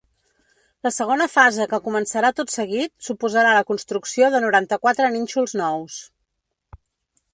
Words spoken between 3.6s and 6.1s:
construcció de noranta-quatre nínxols nous.